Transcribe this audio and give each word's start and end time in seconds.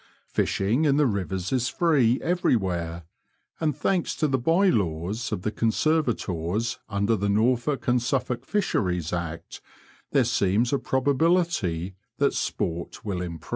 Fishing 0.31 0.83
in 0.85 0.97
the 0.97 1.05
rivers 1.05 1.51
is 1.53 1.69
free 1.69 2.19
everywhere, 2.23 3.03
and 3.59 3.77
thanks 3.77 4.15
to 4.15 4.27
the 4.27 4.39
Bye 4.39 4.69
laws 4.69 5.31
of 5.31 5.43
the 5.43 5.51
Conservators 5.51 6.79
under 6.89 7.15
the 7.15 7.29
Norfolk 7.29 7.87
and 7.87 7.99
SuflFolk 7.99 8.43
Fisheries 8.43 9.13
Act, 9.13 9.61
there 10.11 10.23
seems 10.23 10.73
a 10.73 10.79
probability 10.79 11.93
that 12.17 12.33
sport 12.33 13.05
will 13.05 13.21
improve. 13.21 13.49